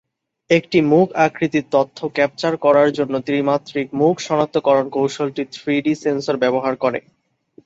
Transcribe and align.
একটি 0.49 0.79
মুখ 0.91 1.07
আকৃতির 1.25 1.65
তথ্য 1.71 1.97
ক্যাপচার 2.15 2.53
করার 2.57 2.89
জন্য 2.97 3.13
ত্রি-মাত্রিক 3.19 3.87
মুখ 3.93 4.15
শনাক্তকরণ 4.19 4.85
কৌশলটি 4.89 5.43
থ্রি-ডি 5.53 5.93
সেন্সর 6.03 6.35
ব্যবহার 6.43 6.73
করে। 6.83 6.99